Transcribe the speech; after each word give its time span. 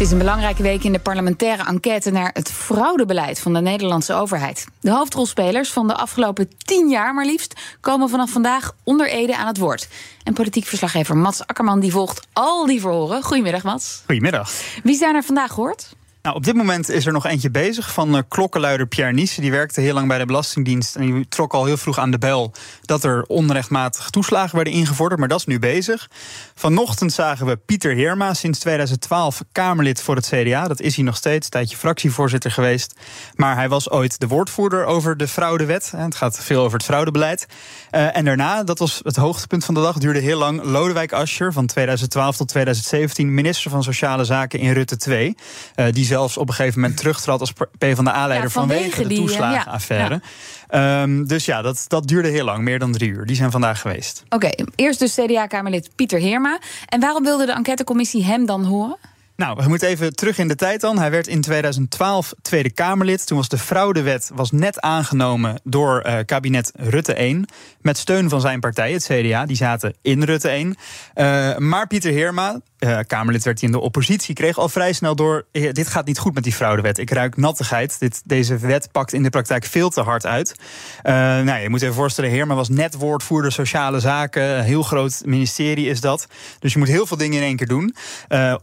Het 0.00 0.08
is 0.08 0.14
een 0.14 0.24
belangrijke 0.24 0.62
week 0.62 0.84
in 0.84 0.92
de 0.92 0.98
parlementaire 0.98 1.64
enquête 1.64 2.10
naar 2.10 2.30
het 2.32 2.52
fraudebeleid 2.52 3.40
van 3.40 3.52
de 3.52 3.60
Nederlandse 3.60 4.14
overheid. 4.14 4.66
De 4.80 4.90
hoofdrolspelers 4.90 5.72
van 5.72 5.88
de 5.88 5.94
afgelopen 5.94 6.50
tien 6.58 6.88
jaar 6.88 7.14
maar 7.14 7.24
liefst 7.24 7.60
komen 7.80 8.08
vanaf 8.08 8.30
vandaag 8.30 8.72
onder 8.84 9.08
Ede 9.08 9.36
aan 9.36 9.46
het 9.46 9.58
woord. 9.58 9.88
En 10.24 10.34
politiek 10.34 10.64
verslaggever 10.64 11.16
Mats 11.16 11.46
Akkerman 11.46 11.80
die 11.80 11.90
volgt 11.90 12.26
al 12.32 12.66
die 12.66 12.80
verhoren. 12.80 13.22
Goedemiddag 13.22 13.62
Mats. 13.62 14.02
Goedemiddag. 14.06 14.50
Wie 14.82 14.96
zijn 14.96 15.14
er 15.14 15.22
vandaag 15.22 15.52
gehoord? 15.52 15.94
Nou, 16.22 16.36
op 16.36 16.44
dit 16.44 16.54
moment 16.54 16.88
is 16.88 17.06
er 17.06 17.12
nog 17.12 17.26
eentje 17.26 17.50
bezig 17.50 17.92
van 17.92 18.16
uh, 18.16 18.22
klokkenluider 18.28 18.86
Pierre 18.86 19.12
Nice. 19.12 19.40
Die 19.40 19.50
werkte 19.50 19.80
heel 19.80 19.94
lang 19.94 20.08
bij 20.08 20.18
de 20.18 20.26
Belastingdienst 20.26 20.96
en 20.96 21.14
die 21.14 21.28
trok 21.28 21.52
al 21.54 21.64
heel 21.64 21.76
vroeg 21.76 21.98
aan 21.98 22.10
de 22.10 22.18
bel 22.18 22.52
dat 22.82 23.04
er 23.04 23.24
onrechtmatig 23.26 24.10
toeslagen 24.10 24.56
werden 24.56 24.74
ingevorderd, 24.74 25.20
maar 25.20 25.28
dat 25.28 25.38
is 25.38 25.46
nu 25.46 25.58
bezig. 25.58 26.10
Vanochtend 26.54 27.12
zagen 27.12 27.46
we 27.46 27.56
Pieter 27.56 27.94
Heerma, 27.94 28.34
sinds 28.34 28.58
2012 28.58 29.42
Kamerlid 29.52 30.02
voor 30.02 30.16
het 30.16 30.26
CDA. 30.26 30.68
Dat 30.68 30.80
is 30.80 30.96
hij 30.96 31.04
nog 31.04 31.16
steeds, 31.16 31.44
een 31.44 31.50
tijdje 31.50 31.76
fractievoorzitter 31.76 32.50
geweest. 32.50 32.94
Maar 33.34 33.56
hij 33.56 33.68
was 33.68 33.90
ooit 33.90 34.20
de 34.20 34.26
woordvoerder 34.26 34.84
over 34.84 35.16
de 35.16 35.28
fraudewet. 35.28 35.92
Het 35.96 36.14
gaat 36.14 36.38
veel 36.44 36.62
over 36.62 36.78
het 36.78 36.86
fraudebeleid. 36.86 37.46
Uh, 37.90 38.16
en 38.16 38.24
daarna, 38.24 38.62
dat 38.64 38.78
was 38.78 39.00
het 39.02 39.16
hoogtepunt 39.16 39.64
van 39.64 39.74
de 39.74 39.80
dag, 39.80 39.98
duurde 39.98 40.20
heel 40.20 40.38
lang 40.38 40.62
Lodewijk 40.62 41.12
Asscher 41.12 41.52
van 41.52 41.66
2012 41.66 42.36
tot 42.36 42.48
2017 42.48 43.34
minister 43.34 43.70
van 43.70 43.82
Sociale 43.82 44.24
Zaken 44.24 44.58
in 44.58 44.72
Rutte 44.72 44.96
2. 44.96 45.34
Uh, 45.76 45.86
die 45.92 46.04
zelfs 46.10 46.36
op 46.36 46.48
een 46.48 46.54
gegeven 46.54 46.80
moment 46.80 46.98
terugtrad 46.98 47.40
als 47.40 47.52
PvdA-leider 47.78 48.42
Ja, 48.42 48.48
vanwege, 48.48 48.80
vanwege 48.80 49.02
de 49.02 49.08
die, 49.08 49.18
eh, 49.18 49.24
toeslagenaffaire. 49.24 50.20
Ehm, 50.68 51.24
dus 51.24 51.44
ja, 51.44 51.62
dat, 51.62 51.84
dat 51.88 52.06
duurde 52.08 52.28
heel 52.28 52.44
lang, 52.44 52.62
meer 52.62 52.78
dan 52.78 52.92
drie 52.92 53.10
uur. 53.10 53.26
Die 53.26 53.36
zijn 53.36 53.50
vandaag 53.50 53.80
geweest. 53.80 54.22
Oké, 54.28 54.50
eerst 54.74 54.98
dus 54.98 55.14
CDA-Kamerlid 55.14 55.90
Pieter 55.94 56.20
Heerma. 56.20 56.58
En 56.86 57.00
waarom 57.00 57.24
wilde 57.24 57.46
de 57.46 57.52
enquêtecommissie 57.52 58.24
hem 58.24 58.46
dan 58.46 58.64
horen? 58.64 58.96
Nou, 59.40 59.56
we 59.62 59.68
moeten 59.68 59.88
even 59.88 60.14
terug 60.14 60.38
in 60.38 60.48
de 60.48 60.54
tijd 60.54 60.80
dan. 60.80 60.98
Hij 60.98 61.10
werd 61.10 61.26
in 61.26 61.40
2012 61.40 62.32
Tweede 62.42 62.70
Kamerlid. 62.70 63.26
Toen 63.26 63.36
was 63.36 63.48
de 63.48 63.58
fraudewet 63.58 64.30
was 64.34 64.50
net 64.50 64.80
aangenomen 64.80 65.60
door 65.64 66.00
eh, 66.00 66.18
kabinet 66.24 66.72
Rutte 66.74 67.14
1. 67.14 67.46
Met 67.80 67.98
steun 67.98 68.28
van 68.28 68.40
zijn 68.40 68.60
partij, 68.60 68.92
het 68.92 69.04
CDA. 69.04 69.46
Die 69.46 69.56
zaten 69.56 69.94
in 70.02 70.22
Rutte 70.22 70.48
1. 70.48 70.76
Eh, 71.14 71.56
maar 71.56 71.86
Pieter 71.86 72.12
Heerma, 72.12 72.60
eh, 72.78 72.98
Kamerlid 73.06 73.44
werd 73.44 73.60
hij 73.60 73.68
in 73.68 73.74
de 73.74 73.82
oppositie... 73.82 74.34
kreeg 74.34 74.58
al 74.58 74.68
vrij 74.68 74.92
snel 74.92 75.16
door, 75.16 75.46
dit 75.52 75.88
gaat 75.88 76.06
niet 76.06 76.18
goed 76.18 76.34
met 76.34 76.44
die 76.44 76.52
fraudewet. 76.52 76.98
Ik 76.98 77.10
ruik 77.10 77.36
nattigheid. 77.36 77.98
Dit, 77.98 78.22
deze 78.24 78.58
wet 78.58 78.92
pakt 78.92 79.12
in 79.12 79.22
de 79.22 79.30
praktijk 79.30 79.64
veel 79.64 79.90
te 79.90 80.00
hard 80.00 80.26
uit. 80.26 80.54
Nou, 81.02 81.58
je 81.58 81.68
moet 81.68 81.82
even 81.82 81.94
voorstellen, 81.94 82.30
Heerma 82.30 82.54
was 82.54 82.68
net 82.68 82.94
woordvoerder 82.94 83.52
sociale 83.52 84.00
zaken. 84.00 84.62
Heel 84.62 84.82
groot 84.82 85.22
ministerie 85.24 85.88
is 85.88 86.00
dat. 86.00 86.26
Dus 86.58 86.72
je 86.72 86.78
moet 86.78 86.88
heel 86.88 87.06
veel 87.06 87.16
dingen 87.16 87.38
in 87.38 87.44
één 87.44 87.56
keer 87.56 87.66
doen. 87.66 87.94
Eh, 88.28 88.54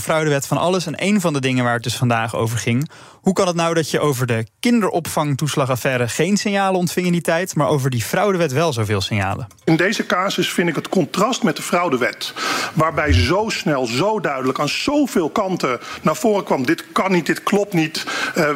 fraudewet, 0.00 0.46
van 0.46 0.58
alles. 0.58 0.86
En 0.86 0.94
een 0.96 1.20
van 1.20 1.32
de 1.32 1.40
dingen 1.40 1.64
waar 1.64 1.74
het 1.74 1.82
dus 1.82 1.96
vandaag 1.96 2.36
over 2.36 2.58
ging... 2.58 2.90
hoe 3.12 3.32
kan 3.32 3.46
het 3.46 3.56
nou 3.56 3.74
dat 3.74 3.90
je 3.90 4.00
over 4.00 4.26
de 4.26 4.46
kinderopvangtoeslagaffaire... 4.60 6.08
geen 6.08 6.36
signalen 6.36 6.80
ontving 6.80 7.06
in 7.06 7.12
die 7.12 7.20
tijd... 7.20 7.54
maar 7.54 7.68
over 7.68 7.90
die 7.90 8.02
fraudewet 8.02 8.52
wel 8.52 8.72
zoveel 8.72 9.00
signalen? 9.00 9.46
In 9.64 9.76
deze 9.76 10.06
casus 10.06 10.52
vind 10.52 10.68
ik 10.68 10.74
het 10.74 10.88
contrast 10.88 11.42
met 11.42 11.56
de 11.56 11.62
fraudewet, 11.62 12.34
waarbij 12.74 13.12
zo 13.12 13.48
snel, 13.48 13.86
zo 13.86 14.20
duidelijk 14.20 14.60
aan 14.60 14.68
zoveel 14.68 15.30
kanten 15.30 15.80
naar 16.02 16.16
voren 16.16 16.44
kwam: 16.44 16.66
dit 16.66 16.84
kan 16.92 17.12
niet, 17.12 17.26
dit 17.26 17.42
klopt 17.42 17.72
niet. 17.72 18.06
Uh, 18.36 18.48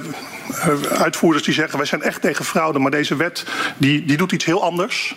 uitvoerders 0.89 1.45
die 1.45 1.55
zeggen: 1.55 1.79
wij 1.79 1.87
zijn 1.87 2.03
echt 2.03 2.21
tegen 2.21 2.45
fraude, 2.45 2.79
maar 2.79 2.91
deze 2.91 3.17
wet 3.17 3.45
die, 3.77 4.05
die 4.05 4.17
doet 4.17 4.33
iets 4.33 4.45
heel 4.45 4.63
anders. 4.63 5.17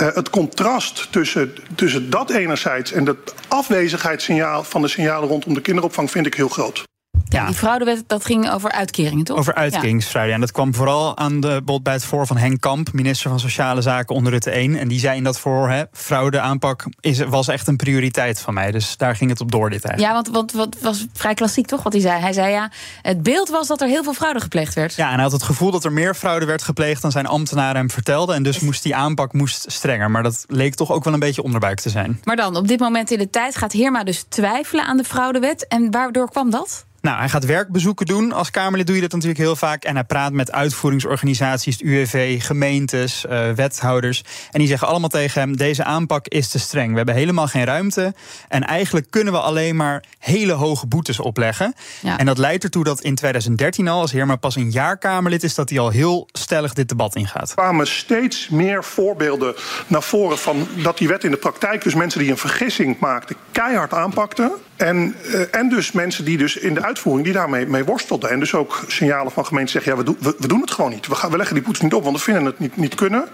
Uh, 0.00 0.14
het 0.14 0.30
contrast 0.30 1.12
tussen, 1.12 1.54
tussen 1.74 2.10
dat 2.10 2.30
enerzijds 2.30 2.92
en 2.92 3.06
het 3.06 3.34
afwezigheidssignaal 3.48 4.64
van 4.64 4.82
de 4.82 4.88
signalen 4.88 5.28
rondom 5.28 5.54
de 5.54 5.60
kinderopvang 5.60 6.10
vind 6.10 6.26
ik 6.26 6.34
heel 6.34 6.48
groot. 6.48 6.82
Ja. 7.32 7.46
Die 7.46 7.54
fraudewet, 7.54 8.04
dat 8.06 8.24
ging 8.24 8.50
over 8.50 8.70
uitkeringen, 8.70 9.24
toch? 9.24 9.38
Over 9.38 9.54
uitkeringsfraude. 9.54 10.32
En 10.32 10.40
dat 10.40 10.52
kwam 10.52 10.74
vooral 10.74 11.16
aan 11.16 11.40
de 11.40 11.60
bod 11.64 11.82
bij 11.82 11.92
het 11.92 12.04
voor 12.04 12.26
van 12.26 12.36
Henk 12.36 12.60
Kamp, 12.60 12.92
minister 12.92 13.30
van 13.30 13.40
Sociale 13.40 13.80
Zaken 13.82 14.14
onder 14.14 14.32
Rutte 14.32 14.50
1. 14.50 14.76
En 14.76 14.88
die 14.88 14.98
zei 14.98 15.16
in 15.16 15.24
dat 15.24 15.38
voor, 15.38 15.70
hè, 15.70 15.82
fraude 15.92 16.40
aanpak 16.40 16.84
is, 17.00 17.18
was 17.18 17.48
echt 17.48 17.68
een 17.68 17.76
prioriteit 17.76 18.40
van 18.40 18.54
mij. 18.54 18.70
Dus 18.70 18.96
daar 18.96 19.16
ging 19.16 19.30
het 19.30 19.40
op 19.40 19.50
door, 19.52 19.70
dit 19.70 19.84
eigenlijk. 19.84 20.16
Ja, 20.16 20.22
want 20.22 20.36
wat, 20.36 20.52
wat 20.52 20.82
was 20.82 21.06
vrij 21.12 21.34
klassiek, 21.34 21.66
toch, 21.66 21.82
wat 21.82 21.92
hij 21.92 22.02
zei? 22.02 22.20
Hij 22.20 22.32
zei 22.32 22.50
ja, 22.52 22.70
het 23.02 23.22
beeld 23.22 23.48
was 23.48 23.66
dat 23.66 23.80
er 23.80 23.88
heel 23.88 24.02
veel 24.02 24.14
fraude 24.14 24.40
gepleegd 24.40 24.74
werd. 24.74 24.94
Ja, 24.94 25.08
en 25.08 25.14
hij 25.14 25.22
had 25.22 25.32
het 25.32 25.42
gevoel 25.42 25.70
dat 25.70 25.84
er 25.84 25.92
meer 25.92 26.14
fraude 26.14 26.46
werd 26.46 26.62
gepleegd 26.62 27.02
dan 27.02 27.10
zijn 27.10 27.26
ambtenaren 27.26 27.76
hem 27.76 27.90
vertelden. 27.90 28.34
En 28.34 28.42
dus 28.42 28.60
moest 28.60 28.82
die 28.82 28.96
aanpak 28.96 29.32
moest 29.32 29.64
strenger. 29.72 30.10
Maar 30.10 30.22
dat 30.22 30.44
leek 30.48 30.74
toch 30.74 30.92
ook 30.92 31.04
wel 31.04 31.12
een 31.12 31.20
beetje 31.20 31.42
onderbuik 31.42 31.80
te 31.80 31.90
zijn. 31.90 32.20
Maar 32.24 32.36
dan, 32.36 32.56
op 32.56 32.68
dit 32.68 32.80
moment 32.80 33.10
in 33.10 33.18
de 33.18 33.30
tijd 33.30 33.56
gaat 33.56 33.72
Heerma 33.72 34.04
dus 34.04 34.24
twijfelen 34.28 34.84
aan 34.84 34.96
de 34.96 35.04
fraudewet. 35.04 35.66
En 35.68 35.90
waardoor 35.90 36.30
kwam 36.30 36.50
dat? 36.50 36.84
Nou, 37.02 37.18
hij 37.18 37.28
gaat 37.28 37.44
werkbezoeken 37.44 38.06
doen. 38.06 38.32
Als 38.32 38.50
Kamerlid 38.50 38.86
doe 38.86 38.94
je 38.94 39.02
dat 39.02 39.12
natuurlijk 39.12 39.40
heel 39.40 39.56
vaak. 39.56 39.84
En 39.84 39.94
hij 39.94 40.04
praat 40.04 40.32
met 40.32 40.52
uitvoeringsorganisaties, 40.52 41.74
het 41.74 41.82
UWV, 41.82 42.44
gemeentes, 42.44 43.24
uh, 43.24 43.50
wethouders. 43.50 44.22
En 44.50 44.58
die 44.58 44.68
zeggen 44.68 44.88
allemaal 44.88 45.08
tegen 45.08 45.40
hem: 45.40 45.56
deze 45.56 45.84
aanpak 45.84 46.28
is 46.28 46.48
te 46.48 46.58
streng. 46.58 46.90
We 46.90 46.96
hebben 46.96 47.14
helemaal 47.14 47.46
geen 47.46 47.64
ruimte. 47.64 48.14
En 48.48 48.66
eigenlijk 48.66 49.10
kunnen 49.10 49.32
we 49.32 49.38
alleen 49.38 49.76
maar 49.76 50.04
hele 50.18 50.52
hoge 50.52 50.86
boetes 50.86 51.20
opleggen. 51.20 51.74
Ja. 52.00 52.18
En 52.18 52.26
dat 52.26 52.38
leidt 52.38 52.64
ertoe 52.64 52.84
dat 52.84 53.00
in 53.00 53.14
2013 53.14 53.88
al, 53.88 54.00
als 54.00 54.12
Heerma 54.12 54.36
pas 54.36 54.56
een 54.56 54.70
jaar 54.70 54.98
Kamerlid 54.98 55.42
is, 55.42 55.54
dat 55.54 55.68
hij 55.68 55.78
al 55.78 55.90
heel 55.90 56.28
stellig 56.32 56.72
dit 56.72 56.88
debat 56.88 57.16
ingaat. 57.16 57.48
Er 57.48 57.54
kwamen 57.54 57.86
steeds 57.86 58.48
meer 58.48 58.84
voorbeelden 58.84 59.54
naar 59.86 60.02
voren 60.02 60.38
van 60.38 60.68
dat 60.82 60.98
die 60.98 61.08
wet 61.08 61.24
in 61.24 61.30
de 61.30 61.36
praktijk, 61.36 61.82
dus 61.82 61.94
mensen 61.94 62.20
die 62.20 62.30
een 62.30 62.36
vergissing 62.36 62.98
maakten, 62.98 63.36
keihard 63.52 63.94
aanpakten. 63.94 64.52
En, 64.82 65.14
uh, 65.26 65.54
en 65.54 65.68
dus 65.68 65.92
mensen 65.92 66.24
die 66.24 66.38
dus 66.38 66.56
in 66.56 66.74
de 66.74 66.82
uitvoering 66.82 67.24
die 67.24 67.34
daarmee 67.34 67.66
mee 67.66 67.84
worstelden. 67.84 68.30
En 68.30 68.38
dus 68.38 68.54
ook 68.54 68.84
signalen 68.86 69.32
van 69.32 69.46
gemeenten 69.46 69.72
zeggen: 69.72 69.92
ja, 69.92 69.98
we, 69.98 70.04
do, 70.04 70.34
we, 70.38 70.46
doen 70.48 70.60
het 70.60 70.70
gewoon 70.70 70.90
niet. 70.90 71.06
We, 71.06 71.14
gaan, 71.14 71.30
we 71.30 71.36
leggen 71.36 71.54
die 71.54 71.64
boetes 71.64 71.82
niet 71.82 71.94
op, 71.94 72.04
want 72.04 72.16
we 72.16 72.22
vinden 72.22 72.44
het 72.44 72.58
niet, 72.58 72.76
niet 72.76 72.94
kunnen. 72.94 73.28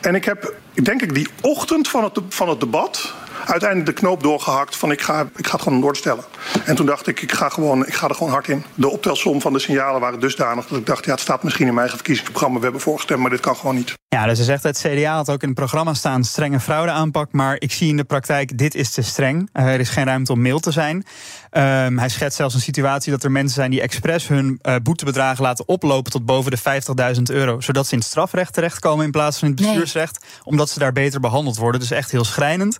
En 0.00 0.14
ik 0.14 0.24
heb, 0.24 0.54
denk 0.82 1.02
ik, 1.02 1.14
die 1.14 1.28
ochtend 1.40 1.88
van 1.88 2.04
het, 2.04 2.18
van 2.28 2.48
het 2.48 2.60
debat 2.60 3.14
uiteindelijk 3.44 3.88
de 3.96 4.02
knoop 4.02 4.22
doorgehakt 4.22 4.76
van 4.76 4.90
ik 4.90 5.00
ga, 5.00 5.28
ik 5.36 5.46
ga 5.46 5.52
het 5.52 5.62
gewoon 5.62 5.80
doorstellen. 5.80 6.24
En 6.64 6.74
toen 6.74 6.86
dacht 6.86 7.06
ik, 7.06 7.22
ik 7.22 7.32
ga, 7.32 7.48
gewoon, 7.48 7.86
ik 7.86 7.94
ga 7.94 8.08
er 8.08 8.14
gewoon 8.14 8.32
hard 8.32 8.48
in. 8.48 8.64
De 8.74 8.88
optelsom 8.88 9.40
van 9.40 9.52
de 9.52 9.58
signalen 9.58 10.00
waren 10.00 10.20
dusdanig 10.20 10.66
dat 10.66 10.78
ik 10.78 10.86
dacht, 10.86 11.04
ja, 11.04 11.10
het 11.10 11.20
staat 11.20 11.42
misschien 11.42 11.66
in 11.66 11.74
mijn 11.74 11.86
eigen 11.86 11.98
verkiezingsprogramma. 11.98 12.58
We 12.58 12.64
hebben 12.64 12.82
voorgestemd, 12.82 13.20
maar 13.20 13.30
dit 13.30 13.40
kan 13.40 13.56
gewoon 13.56 13.74
niet. 13.74 13.99
Ja, 14.16 14.26
dus 14.26 14.38
ze 14.38 14.44
zegt 14.44 14.62
het 14.62 14.78
CDA 14.78 15.14
had 15.14 15.30
ook 15.30 15.42
in 15.42 15.48
het 15.48 15.56
programma 15.56 15.94
staan 15.94 16.24
strenge 16.24 16.60
fraudeaanpak. 16.60 17.32
Maar 17.32 17.56
ik 17.58 17.72
zie 17.72 17.88
in 17.88 17.96
de 17.96 18.04
praktijk, 18.04 18.58
dit 18.58 18.74
is 18.74 18.90
te 18.90 19.02
streng. 19.02 19.48
Uh, 19.52 19.72
er 19.72 19.80
is 19.80 19.88
geen 19.88 20.04
ruimte 20.04 20.32
om 20.32 20.40
mild 20.40 20.62
te 20.62 20.70
zijn. 20.70 20.96
Um, 20.96 21.98
hij 21.98 22.08
schetst 22.08 22.36
zelfs 22.36 22.54
een 22.54 22.60
situatie 22.60 23.12
dat 23.12 23.24
er 23.24 23.30
mensen 23.30 23.54
zijn 23.54 23.70
die 23.70 23.80
expres 23.80 24.28
hun 24.28 24.58
uh, 24.62 24.74
boetebedragen 24.82 25.42
laten 25.42 25.68
oplopen 25.68 26.12
tot 26.12 26.26
boven 26.26 26.50
de 26.50 26.58
50.000 27.16 27.22
euro. 27.22 27.60
Zodat 27.60 27.86
ze 27.86 27.92
in 27.92 27.98
het 27.98 28.06
strafrecht 28.06 28.52
terechtkomen 28.52 29.04
in 29.04 29.10
plaats 29.10 29.38
van 29.38 29.48
in 29.48 29.54
het 29.54 29.64
bestuursrecht. 29.64 30.20
Nee. 30.20 30.40
Omdat 30.44 30.70
ze 30.70 30.78
daar 30.78 30.92
beter 30.92 31.20
behandeld 31.20 31.56
worden. 31.56 31.80
Dus 31.80 31.90
echt 31.90 32.10
heel 32.10 32.24
schrijnend. 32.24 32.78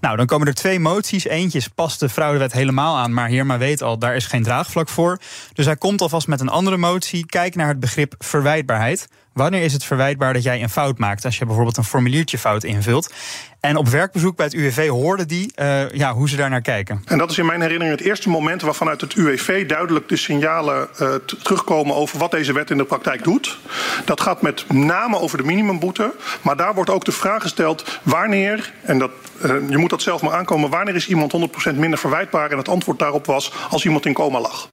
Nou, 0.00 0.16
dan 0.16 0.26
komen 0.26 0.46
er 0.46 0.54
twee 0.54 0.80
moties. 0.80 1.24
Eentje 1.24 1.62
past 1.74 2.00
de 2.00 2.08
fraudewet 2.08 2.52
helemaal 2.52 2.96
aan, 2.96 3.12
maar 3.12 3.28
Heerma 3.28 3.58
weet 3.58 3.82
al, 3.82 3.98
daar 3.98 4.16
is 4.16 4.26
geen 4.26 4.42
draagvlak 4.42 4.88
voor. 4.88 5.18
Dus 5.52 5.66
hij 5.66 5.76
komt 5.76 6.00
alvast 6.00 6.26
met 6.26 6.40
een 6.40 6.48
andere 6.48 6.76
motie. 6.76 7.26
Kijk 7.26 7.54
naar 7.54 7.68
het 7.68 7.80
begrip 7.80 8.14
verwijtbaarheid. 8.18 9.08
Wanneer 9.34 9.62
is 9.62 9.72
het 9.72 9.84
verwijtbaar 9.84 10.32
dat 10.32 10.42
jij 10.42 10.62
een 10.62 10.70
fout 10.70 10.98
maakt 10.98 11.24
als 11.24 11.38
je 11.38 11.46
bijvoorbeeld 11.46 11.76
een 11.76 11.84
formuliertje 11.84 12.38
fout 12.38 12.64
invult? 12.64 13.12
En 13.60 13.76
op 13.76 13.88
werkbezoek 13.88 14.36
bij 14.36 14.44
het 14.44 14.54
UWV 14.54 14.88
hoorde 14.88 15.26
die 15.26 15.52
uh, 15.56 15.90
ja, 15.90 16.12
hoe 16.12 16.28
ze 16.28 16.36
daar 16.36 16.50
naar 16.50 16.60
kijken. 16.60 17.02
En 17.06 17.18
dat 17.18 17.30
is 17.30 17.38
in 17.38 17.46
mijn 17.46 17.60
herinnering 17.60 17.98
het 17.98 18.06
eerste 18.06 18.28
moment 18.28 18.62
waarvan 18.62 18.88
uit 18.88 19.00
het 19.00 19.14
UWV 19.14 19.66
duidelijk 19.66 20.08
de 20.08 20.16
signalen 20.16 20.88
uh, 21.00 21.14
terugkomen 21.42 21.94
over 21.94 22.18
wat 22.18 22.30
deze 22.30 22.52
wet 22.52 22.70
in 22.70 22.76
de 22.76 22.84
praktijk 22.84 23.24
doet. 23.24 23.58
Dat 24.04 24.20
gaat 24.20 24.42
met 24.42 24.72
name 24.72 25.18
over 25.18 25.38
de 25.38 25.44
minimumboete. 25.44 26.14
Maar 26.42 26.56
daar 26.56 26.74
wordt 26.74 26.90
ook 26.90 27.04
de 27.04 27.12
vraag 27.12 27.42
gesteld 27.42 28.00
wanneer, 28.02 28.72
en 28.82 28.98
dat, 28.98 29.10
uh, 29.44 29.54
je 29.68 29.78
moet 29.78 29.90
dat 29.90 30.02
zelf 30.02 30.22
maar 30.22 30.32
aankomen, 30.34 30.70
wanneer 30.70 30.94
is 30.94 31.08
iemand 31.08 31.32
100% 31.72 31.74
minder 31.74 31.98
verwijtbaar? 31.98 32.50
En 32.50 32.58
het 32.58 32.68
antwoord 32.68 32.98
daarop 32.98 33.26
was 33.26 33.52
als 33.70 33.84
iemand 33.84 34.06
in 34.06 34.12
coma 34.12 34.40
lag. 34.40 34.68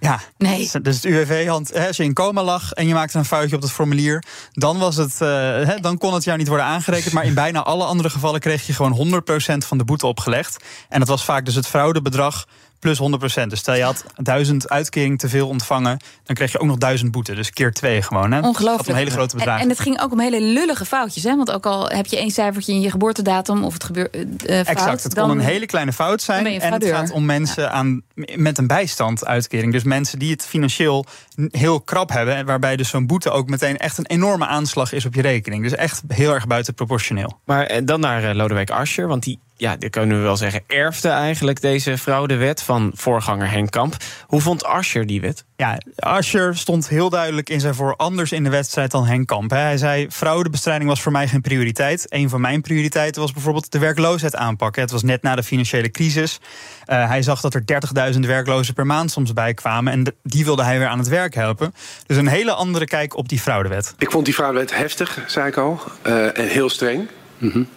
Ja, 0.00 0.20
nee. 0.38 0.70
dus 0.82 0.94
het 0.96 1.04
UWV, 1.04 1.48
als 1.86 1.96
je 1.96 2.04
in 2.04 2.12
coma 2.12 2.42
lag 2.42 2.72
en 2.72 2.86
je 2.86 2.94
maakte 2.94 3.18
een 3.18 3.24
foutje 3.24 3.56
op 3.56 3.62
het 3.62 3.70
formulier, 3.70 4.24
dan, 4.52 4.78
was 4.78 4.96
het, 4.96 5.18
uh, 5.22 5.70
dan 5.80 5.98
kon 5.98 6.14
het 6.14 6.24
jou 6.24 6.38
niet 6.38 6.48
worden 6.48 6.66
aangerekend. 6.66 7.12
Maar 7.12 7.24
in 7.24 7.34
bijna 7.34 7.62
alle 7.62 7.84
andere 7.84 8.10
gevallen 8.10 8.40
kreeg 8.40 8.66
je 8.66 8.72
gewoon 8.72 9.22
100% 9.54 9.56
van 9.56 9.78
de 9.78 9.84
boete 9.84 10.06
opgelegd. 10.06 10.64
En 10.88 10.98
dat 10.98 11.08
was 11.08 11.24
vaak 11.24 11.44
dus 11.44 11.54
het 11.54 11.66
fraudebedrag 11.66 12.46
plus 12.84 13.00
100%. 13.44 13.46
Dus 13.46 13.58
stel 13.58 13.74
je 13.74 13.82
had 13.82 14.04
1000 14.16 14.68
uitkering 14.68 15.18
te 15.18 15.28
veel 15.28 15.48
ontvangen, 15.48 15.98
dan 16.24 16.36
kreeg 16.36 16.52
je 16.52 16.58
ook 16.58 16.66
nog 16.66 16.78
1000 16.78 17.10
boete. 17.10 17.34
Dus 17.34 17.50
keer 17.50 17.72
twee 17.72 18.02
gewoon. 18.02 18.32
Hè? 18.32 18.40
Ongelooflijk. 18.40 18.88
Een 18.88 18.94
hele 18.94 19.10
grote 19.10 19.36
bedrag. 19.36 19.56
En, 19.56 19.62
en, 19.62 19.68
het 19.68 19.80
ging 19.80 20.00
ook 20.00 20.12
om 20.12 20.20
hele 20.20 20.40
lullige 20.40 20.84
foutjes. 20.84 21.22
Hè? 21.22 21.36
Want 21.36 21.52
ook 21.52 21.66
al 21.66 21.88
heb 21.88 22.06
je 22.06 22.16
één 22.16 22.30
cijfertje 22.30 22.72
in 22.72 22.80
je 22.80 22.90
geboortedatum 22.90 23.64
of 23.64 23.72
het 23.72 23.84
gebeurt 23.84 24.16
uh, 24.16 24.24
fout, 24.24 24.66
Exact, 24.66 25.02
het 25.02 25.14
dan, 25.14 25.28
kon 25.28 25.38
een 25.38 25.44
hele 25.44 25.66
kleine 25.66 25.92
fout 25.92 26.22
zijn. 26.22 26.46
En 26.46 26.72
het 26.72 26.84
gaat 26.84 27.10
om 27.10 27.24
mensen 27.24 27.72
aan, 27.72 28.02
met 28.34 28.58
een 28.58 28.66
bijstandsuitkering. 28.66 29.72
Dus 29.72 29.82
mensen 29.82 30.18
die 30.18 30.30
het 30.30 30.46
financieel 30.46 31.06
heel 31.50 31.80
krap 31.80 32.10
hebben. 32.10 32.46
Waarbij 32.46 32.76
dus 32.76 32.88
zo'n 32.88 33.06
boete 33.06 33.30
ook 33.30 33.48
meteen 33.48 33.78
echt 33.78 33.98
een 33.98 34.06
enorme 34.06 34.46
aanslag 34.46 34.92
is 34.92 35.04
op 35.04 35.14
je 35.14 35.22
rekening. 35.22 35.62
Dus 35.62 35.74
echt 35.74 36.02
heel 36.08 36.32
erg 36.32 36.46
buitenproportioneel. 36.46 37.38
Maar 37.44 37.66
eh, 37.66 37.80
dan 37.84 38.00
naar 38.00 38.34
Lodewijk 38.34 38.70
Asscher, 38.70 39.08
want 39.08 39.22
die 39.22 39.38
ja, 39.56 39.76
dat 39.76 39.90
kunnen 39.90 40.16
we 40.16 40.22
wel 40.22 40.36
zeggen, 40.36 40.62
erfde 40.66 41.08
eigenlijk 41.08 41.60
deze 41.60 41.98
fraudewet 41.98 42.62
van 42.62 42.92
voorganger 42.94 43.50
Henk 43.50 43.70
Kamp. 43.70 43.96
Hoe 44.26 44.40
vond 44.40 44.64
Ascher 44.64 45.06
die 45.06 45.20
wet? 45.20 45.44
Ja, 45.56 45.78
Ascher 45.96 46.56
stond 46.56 46.88
heel 46.88 47.10
duidelijk 47.10 47.50
in 47.50 47.60
zijn 47.60 47.74
voor 47.74 47.96
anders 47.96 48.32
in 48.32 48.44
de 48.44 48.50
wedstrijd 48.50 48.90
dan 48.90 49.06
Henk 49.06 49.26
Kamp. 49.26 49.50
Hij 49.50 49.76
zei, 49.76 50.10
fraudebestrijding 50.10 50.90
was 50.90 51.02
voor 51.02 51.12
mij 51.12 51.28
geen 51.28 51.40
prioriteit. 51.40 52.06
Een 52.08 52.28
van 52.28 52.40
mijn 52.40 52.60
prioriteiten 52.60 53.20
was 53.20 53.32
bijvoorbeeld 53.32 53.72
de 53.72 53.78
werkloosheid 53.78 54.36
aanpakken. 54.36 54.82
Het 54.82 54.90
was 54.90 55.02
net 55.02 55.22
na 55.22 55.34
de 55.34 55.42
financiële 55.42 55.90
crisis. 55.90 56.40
Uh, 56.86 57.08
hij 57.08 57.22
zag 57.22 57.40
dat 57.40 57.54
er 57.54 57.64
30.000 58.12 58.20
werklozen 58.20 58.74
per 58.74 58.86
maand 58.86 59.10
soms 59.10 59.32
bij 59.32 59.54
kwamen. 59.54 59.92
En 59.92 60.14
die 60.22 60.44
wilde 60.44 60.64
hij 60.64 60.78
weer 60.78 60.88
aan 60.88 60.98
het 60.98 61.08
werk 61.08 61.34
helpen. 61.34 61.74
Dus 62.06 62.16
een 62.16 62.28
hele 62.28 62.52
andere 62.52 62.84
kijk 62.84 63.16
op 63.16 63.28
die 63.28 63.40
fraudewet. 63.40 63.94
Ik 63.98 64.10
vond 64.10 64.24
die 64.24 64.34
fraudewet 64.34 64.76
heftig, 64.76 65.18
zei 65.26 65.48
ik 65.48 65.56
al. 65.56 65.80
Uh, 66.06 66.38
en 66.38 66.48
heel 66.48 66.68
streng. 66.68 67.08
Mm 67.38 67.50
-hmm. 67.50 67.68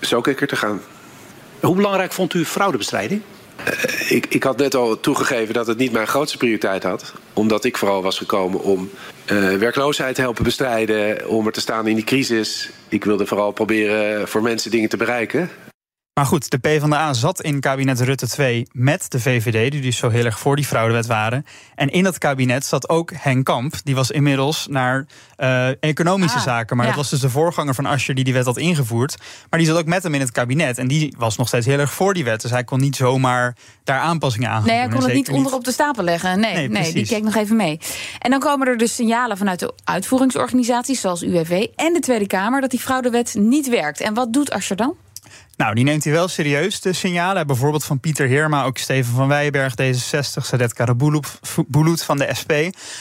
Zo 0.00 0.20
keek 0.20 0.40
er 0.40 0.46
te 0.46 0.56
gaan. 0.56 0.80
Hoe 1.60 1.76
belangrijk 1.76 2.12
vond 2.12 2.34
u 2.34 2.44
fraudebestrijding? 2.44 3.22
Uh, 3.60 4.10
ik, 4.10 4.26
ik, 4.26 4.42
had 4.42 4.56
net 4.56 4.74
al 4.74 5.00
toegegeven 5.00 5.54
dat 5.54 5.66
het 5.66 5.78
niet 5.78 5.92
mijn 5.92 6.06
grootste 6.06 6.36
prioriteit 6.36 6.82
had. 6.82 7.12
Omdat 7.32 7.64
ik 7.64 7.76
vooral 7.76 8.02
was 8.02 8.18
gekomen 8.18 8.60
om 8.60 8.90
uh, 9.32 9.52
werkloosheid 9.52 10.14
te 10.14 10.20
helpen 10.20 10.44
bestrijden. 10.44 11.28
Om 11.28 11.46
er 11.46 11.52
te 11.52 11.60
staan 11.60 11.86
in 11.86 11.94
die 11.94 12.04
crisis. 12.04 12.70
Ik 12.88 13.04
wilde 13.04 13.26
vooral 13.26 13.52
proberen 13.52 14.28
voor 14.28 14.42
mensen 14.42 14.70
dingen 14.70 14.88
te 14.88 14.96
bereiken. 14.96 15.50
Maar 16.18 16.26
goed, 16.26 16.50
de 16.50 16.58
PvdA 16.58 17.12
zat 17.12 17.42
in 17.42 17.60
kabinet 17.60 18.00
Rutte 18.00 18.28
2 18.28 18.66
met 18.72 19.10
de 19.10 19.20
VVD, 19.20 19.72
die 19.72 19.80
dus 19.80 19.96
zo 19.96 20.08
heel 20.08 20.24
erg 20.24 20.38
voor 20.38 20.56
die 20.56 20.64
fraudewet 20.64 21.06
waren. 21.06 21.46
En 21.74 21.88
in 21.88 22.04
dat 22.04 22.18
kabinet 22.18 22.64
zat 22.64 22.88
ook 22.88 23.12
Henk 23.14 23.44
Kamp, 23.44 23.74
die 23.84 23.94
was 23.94 24.10
inmiddels 24.10 24.66
naar 24.70 25.06
uh, 25.36 25.82
economische 25.82 26.36
ah, 26.36 26.42
zaken. 26.42 26.76
Maar 26.76 26.86
ja. 26.86 26.92
dat 26.92 27.00
was 27.00 27.10
dus 27.10 27.20
de 27.20 27.30
voorganger 27.30 27.74
van 27.74 27.86
Ascher 27.86 28.14
die 28.14 28.24
die 28.24 28.32
wet 28.32 28.44
had 28.44 28.56
ingevoerd. 28.56 29.16
Maar 29.50 29.58
die 29.58 29.68
zat 29.68 29.78
ook 29.78 29.86
met 29.86 30.02
hem 30.02 30.14
in 30.14 30.20
het 30.20 30.32
kabinet. 30.32 30.78
En 30.78 30.88
die 30.88 31.14
was 31.18 31.36
nog 31.36 31.48
steeds 31.48 31.66
heel 31.66 31.78
erg 31.78 31.92
voor 31.92 32.14
die 32.14 32.24
wet. 32.24 32.40
Dus 32.40 32.50
hij 32.50 32.64
kon 32.64 32.80
niet 32.80 32.96
zomaar 32.96 33.56
daar 33.84 34.00
aanpassingen 34.00 34.50
aan 34.50 34.64
Nee, 34.66 34.76
hij 34.76 34.88
kon 34.88 35.02
het 35.02 35.14
niet 35.14 35.30
onder 35.30 35.54
op 35.54 35.64
de 35.64 35.72
stapel 35.72 36.04
leggen. 36.04 36.40
Nee, 36.40 36.54
nee, 36.54 36.68
nee, 36.68 36.92
die 36.92 37.06
keek 37.06 37.22
nog 37.22 37.34
even 37.34 37.56
mee. 37.56 37.80
En 38.18 38.30
dan 38.30 38.40
komen 38.40 38.66
er 38.66 38.76
dus 38.76 38.94
signalen 38.94 39.36
vanuit 39.36 39.60
de 39.60 39.72
uitvoeringsorganisaties, 39.84 41.00
zoals 41.00 41.22
UWV 41.22 41.66
en 41.76 41.92
de 41.92 42.00
Tweede 42.00 42.26
Kamer, 42.26 42.60
dat 42.60 42.70
die 42.70 42.80
fraudewet 42.80 43.34
niet 43.34 43.68
werkt. 43.68 44.00
En 44.00 44.14
wat 44.14 44.32
doet 44.32 44.50
Ascher 44.50 44.76
dan? 44.76 44.94
Nou, 45.58 45.74
die 45.74 45.84
neemt 45.84 46.04
hij 46.04 46.12
wel 46.12 46.28
serieus, 46.28 46.80
de 46.80 46.92
signalen. 46.92 47.46
Bijvoorbeeld 47.46 47.84
van 47.84 48.00
Pieter 48.00 48.26
Heerma, 48.26 48.64
ook 48.64 48.78
Steven 48.78 49.14
van 49.14 49.28
Wijberg, 49.28 49.72
D66, 49.82 50.44
Sadet 50.44 50.72
Karabulut 50.72 52.04
van 52.04 52.18
de 52.18 52.28
SP. 52.40 52.52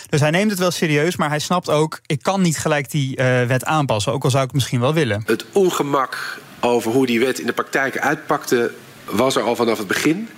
Dus 0.09 0.19
hij 0.19 0.29
neemt 0.29 0.49
het 0.49 0.59
wel 0.59 0.71
serieus, 0.71 1.15
maar 1.15 1.29
hij 1.29 1.39
snapt 1.39 1.69
ook... 1.69 1.99
ik 2.05 2.21
kan 2.21 2.41
niet 2.41 2.57
gelijk 2.57 2.91
die 2.91 3.17
uh, 3.17 3.43
wet 3.43 3.65
aanpassen, 3.65 4.13
ook 4.13 4.23
al 4.23 4.29
zou 4.29 4.43
ik 4.43 4.49
het 4.49 4.57
misschien 4.57 4.79
wel 4.79 4.93
willen. 4.93 5.23
Het 5.25 5.45
ongemak 5.51 6.39
over 6.59 6.91
hoe 6.91 7.05
die 7.05 7.19
wet 7.19 7.39
in 7.39 7.45
de 7.45 7.53
praktijk 7.53 7.97
uitpakte... 7.97 8.71
was 9.05 9.35
er 9.35 9.41
al 9.41 9.55
vanaf 9.55 9.77
het 9.77 9.87
begin. 9.87 10.29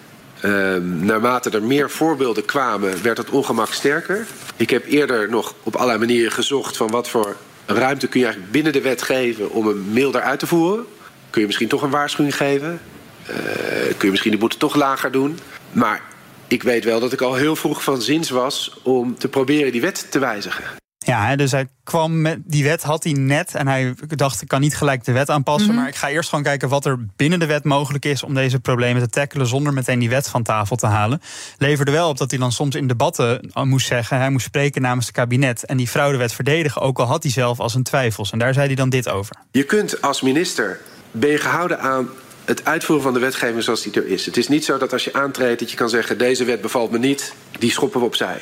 Uh, 0.41 0.75
naarmate 0.81 1.49
er 1.49 1.63
meer 1.63 1.89
voorbeelden 1.89 2.45
kwamen, 2.45 3.03
werd 3.03 3.17
het 3.17 3.29
ongemak 3.29 3.73
sterker. 3.73 4.27
Ik 4.55 4.69
heb 4.69 4.85
eerder 4.85 5.29
nog 5.29 5.55
op 5.63 5.75
allerlei 5.75 5.99
manieren 5.99 6.31
gezocht... 6.31 6.77
van 6.77 6.91
wat 6.91 7.09
voor 7.09 7.35
ruimte 7.65 8.07
kun 8.07 8.19
je 8.19 8.25
eigenlijk 8.25 8.53
binnen 8.53 8.73
de 8.73 8.81
wet 8.81 9.01
geven... 9.01 9.51
om 9.51 9.67
hem 9.67 9.91
milder 9.91 10.21
uit 10.21 10.39
te 10.39 10.47
voeren... 10.47 10.85
Kun 11.29 11.41
je 11.41 11.47
misschien 11.47 11.67
toch 11.67 11.81
een 11.81 11.89
waarschuwing 11.89 12.35
geven? 12.35 12.79
Uh, 13.29 13.35
kun 13.87 14.05
je 14.05 14.09
misschien 14.09 14.31
de 14.31 14.37
boete 14.37 14.57
toch 14.57 14.75
lager 14.75 15.11
doen? 15.11 15.39
Maar 15.71 16.01
ik 16.47 16.63
weet 16.63 16.83
wel 16.83 16.99
dat 16.99 17.13
ik 17.13 17.21
al 17.21 17.35
heel 17.35 17.55
vroeg 17.55 17.83
van 17.83 18.01
zins 18.01 18.29
was 18.29 18.79
om 18.83 19.17
te 19.17 19.27
proberen 19.27 19.71
die 19.71 19.81
wet 19.81 20.11
te 20.11 20.19
wijzigen. 20.19 20.63
Ja, 21.09 21.35
dus 21.35 21.51
hij 21.51 21.67
kwam 21.83 22.21
met 22.21 22.39
die 22.45 22.63
wet, 22.63 22.83
had 22.83 23.03
hij 23.03 23.13
net. 23.13 23.55
En 23.55 23.67
hij 23.67 23.93
dacht, 24.07 24.41
ik 24.41 24.47
kan 24.47 24.61
niet 24.61 24.75
gelijk 24.75 25.03
de 25.03 25.11
wet 25.11 25.29
aanpassen. 25.29 25.63
Mm 25.63 25.71
-hmm. 25.71 25.79
Maar 25.79 25.89
ik 25.89 25.95
ga 25.95 26.09
eerst 26.09 26.29
gewoon 26.29 26.43
kijken 26.43 26.69
wat 26.69 26.85
er 26.85 27.05
binnen 27.15 27.39
de 27.39 27.45
wet 27.45 27.63
mogelijk 27.63 28.05
is 28.05 28.23
om 28.23 28.33
deze 28.33 28.59
problemen 28.59 29.01
te 29.01 29.09
tackelen. 29.09 29.47
zonder 29.47 29.73
meteen 29.73 29.99
die 29.99 30.09
wet 30.09 30.27
van 30.29 30.43
tafel 30.43 30.75
te 30.75 30.85
halen. 30.85 31.21
Leverde 31.57 31.91
wel 31.91 32.09
op 32.09 32.17
dat 32.17 32.29
hij 32.29 32.39
dan 32.39 32.51
soms 32.51 32.75
in 32.75 32.87
debatten 32.87 33.51
moest 33.63 33.87
zeggen. 33.87 34.17
Hij 34.17 34.29
moest 34.29 34.45
spreken 34.45 34.81
namens 34.81 35.05
het 35.05 35.15
kabinet. 35.15 35.65
En 35.65 35.77
die 35.77 35.87
fraudewet 35.87 36.33
verdedigen, 36.33 36.81
ook 36.81 36.99
al 36.99 37.05
had 37.05 37.23
hij 37.23 37.31
zelf 37.31 37.59
als 37.59 37.75
een 37.75 37.83
twijfels. 37.83 38.31
En 38.31 38.39
daar 38.39 38.53
zei 38.53 38.65
hij 38.67 38.75
dan 38.75 38.89
dit 38.89 39.09
over. 39.09 39.35
Je 39.51 39.63
kunt 39.63 40.01
als 40.01 40.21
minister 40.21 40.79
ben 41.11 41.29
je 41.29 41.37
gehouden 41.37 41.79
aan 41.79 42.09
het 42.49 42.65
uitvoeren 42.65 43.03
van 43.03 43.13
de 43.13 43.19
wetgeving 43.19 43.63
zoals 43.63 43.81
die 43.81 43.93
er 43.93 44.07
is. 44.07 44.25
Het 44.25 44.37
is 44.37 44.47
niet 44.47 44.65
zo 44.65 44.77
dat 44.77 44.93
als 44.93 45.03
je 45.03 45.13
aantreedt 45.13 45.59
dat 45.59 45.71
je 45.71 45.77
kan 45.77 45.89
zeggen... 45.89 46.17
deze 46.17 46.43
wet 46.43 46.61
bevalt 46.61 46.91
me 46.91 46.97
niet, 46.97 47.33
die 47.59 47.71
schoppen 47.71 47.99
we 47.99 48.05
opzij. 48.05 48.41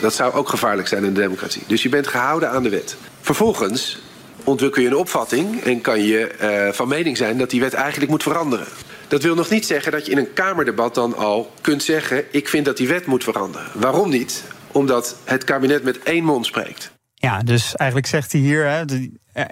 Dat 0.00 0.14
zou 0.14 0.32
ook 0.32 0.48
gevaarlijk 0.48 0.88
zijn 0.88 1.04
in 1.04 1.14
de 1.14 1.20
democratie. 1.20 1.62
Dus 1.66 1.82
je 1.82 1.88
bent 1.88 2.06
gehouden 2.06 2.50
aan 2.50 2.62
de 2.62 2.68
wet. 2.68 2.96
Vervolgens 3.20 3.98
ontwikkel 4.44 4.82
je 4.82 4.88
een 4.88 4.96
opvatting 4.96 5.62
en 5.62 5.80
kan 5.80 6.02
je 6.02 6.30
uh, 6.40 6.72
van 6.72 6.88
mening 6.88 7.16
zijn... 7.16 7.38
dat 7.38 7.50
die 7.50 7.60
wet 7.60 7.74
eigenlijk 7.74 8.10
moet 8.10 8.22
veranderen. 8.22 8.66
Dat 9.08 9.22
wil 9.22 9.34
nog 9.34 9.50
niet 9.50 9.66
zeggen 9.66 9.92
dat 9.92 10.06
je 10.06 10.12
in 10.12 10.18
een 10.18 10.32
Kamerdebat 10.32 10.94
dan 10.94 11.16
al 11.16 11.52
kunt 11.60 11.82
zeggen... 11.82 12.24
ik 12.30 12.48
vind 12.48 12.64
dat 12.64 12.76
die 12.76 12.88
wet 12.88 13.06
moet 13.06 13.24
veranderen. 13.24 13.66
Waarom 13.74 14.08
niet? 14.08 14.44
Omdat 14.72 15.16
het 15.24 15.44
kabinet 15.44 15.82
met 15.82 16.02
één 16.02 16.24
mond 16.24 16.46
spreekt. 16.46 16.95
Ja, 17.18 17.38
dus 17.38 17.76
eigenlijk 17.76 18.08
zegt 18.08 18.32
hij 18.32 18.40
hier, 18.40 18.66
hè, 18.66 18.84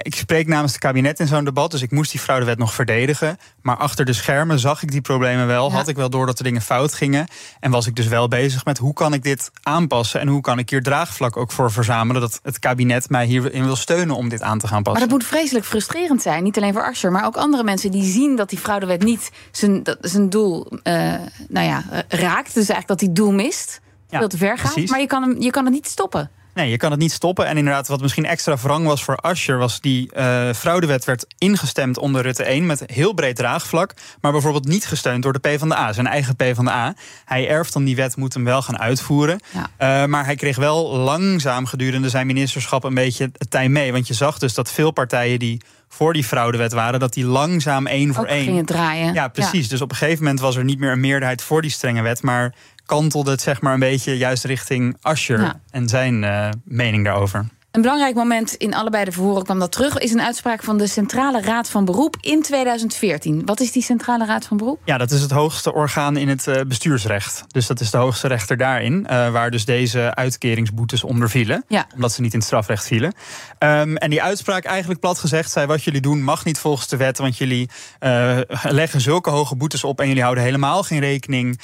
ik 0.03 0.15
spreek 0.15 0.47
namens 0.47 0.73
het 0.73 0.81
kabinet 0.81 1.21
in 1.21 1.27
zo'n 1.27 1.45
debat, 1.45 1.71
dus 1.71 1.83
ik 1.83 1.91
moest 1.91 2.11
die 2.11 2.21
fraudewet 2.21 2.59
nog 2.59 2.75
verdedigen. 2.75 3.39
Maar 3.63 3.77
achter 3.77 4.05
de 4.05 4.13
schermen 4.13 4.59
zag 4.59 4.83
ik 4.83 4.91
die 4.91 5.01
problemen 5.01 5.47
wel, 5.47 5.71
ja. 5.71 5.77
had 5.77 5.89
ik 5.89 5.97
wel 5.97 6.11
door 6.11 6.27
dat 6.27 6.39
er 6.39 6.45
dingen 6.45 6.63
fout 6.63 6.95
gingen. 6.95 7.27
En 7.61 7.71
was 7.71 7.87
ik 7.87 7.97
dus 7.97 8.07
wel 8.07 8.29
bezig 8.29 8.65
met 8.65 8.79
hoe 8.79 8.93
kan 8.93 9.13
ik 9.13 9.23
dit 9.23 9.51
aanpassen 9.63 10.21
en 10.21 10.29
hoe 10.29 10.41
kan 10.41 10.59
ik 10.59 10.71
hier 10.71 10.83
draagvlak 10.83 11.37
ook 11.37 11.53
voor 11.53 11.73
verzamelen 11.73 12.21
dat 12.21 12.41
het 12.43 12.59
kabinet 12.59 13.11
mij 13.11 13.27
hierin 13.27 13.65
wil 13.65 13.77
steunen 13.77 14.17
om 14.17 14.29
dit 14.29 14.43
aan 14.43 14.59
te 14.59 14.67
gaan 14.67 14.83
passen. 14.83 15.01
Maar 15.01 15.11
dat 15.11 15.19
moet 15.19 15.29
vreselijk 15.39 15.67
frustrerend 15.67 16.23
zijn, 16.23 16.43
niet 16.43 16.57
alleen 16.57 16.73
voor 16.73 16.85
Asscher, 16.85 17.13
maar 17.13 17.27
ook 17.27 17.37
andere 17.37 17.65
mensen 17.65 17.91
die 17.91 18.05
zien 18.05 18.37
dat 18.37 18.49
die 18.49 18.59
fraudewet 18.59 19.03
niet 19.03 19.31
zijn, 19.51 19.83
zijn 20.01 20.31
doel 20.31 20.67
uh, 20.73 21.15
nou 21.49 21.67
ja, 21.67 21.85
raakt. 22.09 22.55
Dus 22.55 22.69
eigenlijk 22.69 22.87
dat 22.87 23.01
hij 23.01 23.13
doel 23.13 23.33
mist, 23.33 23.81
ja, 24.09 24.19
veel 24.19 24.29
te 24.29 24.37
ver 24.37 24.59
gaat. 24.59 24.89
Maar 24.89 25.01
je 25.01 25.07
kan, 25.07 25.23
hem, 25.23 25.41
je 25.41 25.51
kan 25.51 25.65
het 25.65 25.75
niet 25.75 25.89
stoppen. 25.89 26.31
Nee, 26.55 26.71
je 26.71 26.77
kan 26.77 26.91
het 26.91 27.01
niet 27.01 27.13
stoppen. 27.13 27.47
En 27.47 27.57
inderdaad, 27.57 27.89
wat 27.89 28.01
misschien 28.01 28.25
extra 28.25 28.57
wrang 28.57 28.87
was 28.87 29.05
voor 29.05 29.17
Ascher... 29.17 29.59
was 29.59 29.81
die 29.81 30.11
uh, 30.17 30.53
fraudewet 30.53 31.05
werd 31.05 31.27
ingestemd 31.39 31.99
onder 31.99 32.23
Rutte 32.23 32.45
1... 32.45 32.67
met 32.67 32.83
heel 32.87 33.13
breed 33.13 33.37
draagvlak, 33.37 33.95
maar 34.21 34.33
bijvoorbeeld 34.33 34.67
niet 34.67 34.87
gesteund 34.87 35.23
door 35.23 35.33
de 35.33 35.39
PvdA. 35.39 35.93
Zijn 35.93 36.07
eigen 36.07 36.37
PvdA. 36.37 36.95
Hij 37.25 37.49
erft 37.49 37.73
dan 37.73 37.85
die 37.85 37.97
wet, 37.97 38.17
moet 38.17 38.35
hem 38.35 38.45
wel 38.45 38.63
gaan 38.63 38.79
uitvoeren. 38.79 39.41
Ja. 39.53 40.03
Uh, 40.03 40.09
maar 40.09 40.25
hij 40.25 40.37
kreeg 40.37 40.57
wel 40.57 40.97
langzaam 40.97 41.67
gedurende 41.67 42.09
zijn 42.09 42.27
ministerschap... 42.27 42.85
een 42.85 42.95
beetje 42.95 43.31
het 43.33 43.51
tij 43.51 43.69
mee. 43.69 43.93
Want 43.93 44.09
je 44.09 44.15
zag 44.15 44.39
dus 44.39 44.55
dat 44.55 44.73
veel 44.73 44.91
partijen 44.91 45.39
die 45.39 45.61
voor 45.95 46.13
die 46.13 46.25
fraudewet 46.25 46.73
waren, 46.73 47.01
dat 47.01 47.13
die 47.13 47.25
langzaam 47.25 47.87
één 47.87 48.15
voor 48.15 48.27
één 48.27 48.45
gingen 48.45 48.65
draaien. 48.65 49.15
Ja, 49.15 49.29
precies. 49.29 49.65
Ja. 49.65 49.69
Dus 49.69 49.81
op 49.81 49.91
een 49.91 49.97
gegeven 49.97 50.23
moment 50.23 50.41
was 50.41 50.57
er 50.57 50.65
niet 50.65 50.79
meer 50.79 50.93
een 50.93 51.01
meerderheid 51.01 51.43
voor 51.43 51.63
die 51.63 51.71
strenge 51.71 52.03
wet, 52.03 52.23
maar 52.23 52.55
kantelde 52.87 53.31
het 53.31 53.41
zeg 53.41 53.61
maar 53.61 53.73
een 53.73 53.79
beetje 53.79 54.17
juist 54.17 54.45
richting 54.45 54.97
Ascher 55.01 55.41
ja. 55.41 55.61
en 55.71 55.89
zijn 55.89 56.23
uh, 56.23 56.49
mening 56.65 57.05
daarover. 57.05 57.47
Een 57.75 57.83
belangrijk 57.83 58.15
moment 58.15 58.55
in 58.55 58.75
allebei 58.75 59.05
de 59.05 59.13
verhoren 59.13 59.45
kwam 59.45 59.59
dat 59.59 59.73
terug. 59.73 59.99
Is 59.99 60.13
een 60.13 60.21
uitspraak 60.21 60.63
van 60.63 60.79
de 60.79 60.87
Centrale 60.87 61.41
Raad 61.41 61.71
van 61.71 61.85
Beroep 61.85 62.17
in 62.21 62.43
2014. 62.43 63.43
Wat 63.45 63.61
is 63.61 63.73
die 63.73 63.83
Centrale 63.83 64.27
Raad 64.27 64.47
van 64.47 64.57
Beroep? 64.57 64.81
Ja, 64.85 64.99
dat 64.99 65.11
is 65.11 65.21
het 65.21 65.31
hoogste 65.31 65.73
orgaan 65.73 66.17
in 66.17 66.29
het 66.29 66.47
uh, 66.47 66.61
bestuursrecht. 66.67 67.45
Dus 67.49 67.67
dat 67.67 67.81
is 67.81 67.91
de 67.91 67.97
hoogste 67.97 68.29
rechter 68.29 68.57
daarin. 68.57 68.95
Uh, 69.11 69.31
waar 69.31 69.51
dus 69.51 69.65
deze 69.65 70.15
uitkeringsboetes 70.15 71.05
onder 71.05 71.31
vielen. 71.31 71.65
Ja. 71.69 71.87
Omdat 71.95 72.13
ze 72.13 72.21
niet 72.21 72.33
in 72.33 72.39
het 72.39 72.47
strafrecht 72.47 72.87
vielen. 72.87 73.15
Um, 73.59 73.97
en 73.97 74.11
die 74.11 74.23
uitspraak 74.23 74.65
eigenlijk 74.65 75.01
plat 75.01 75.19
gezegd 75.19 75.51
zei... 75.51 75.67
wat 75.67 75.83
jullie 75.83 76.01
doen 76.01 76.23
mag 76.23 76.45
niet 76.45 76.59
volgens 76.59 76.89
de 76.89 76.97
wet. 76.97 77.19
Want 77.19 77.37
jullie 77.37 77.69
uh, 78.01 78.39
leggen 78.63 79.01
zulke 79.01 79.31
hoge 79.31 79.57
boetes 79.57 79.85
op... 79.85 80.01
en 80.01 80.07
jullie 80.07 80.23
houden 80.23 80.45
helemaal 80.45 80.83
geen 80.83 81.01
rekening 81.01 81.61